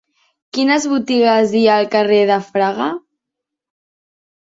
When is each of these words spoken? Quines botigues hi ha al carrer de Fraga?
Quines 0.57 0.87
botigues 0.93 1.53
hi 1.61 1.63
ha 1.73 1.77
al 1.83 1.87
carrer 1.99 2.25
de 2.33 2.41
Fraga? 2.51 2.91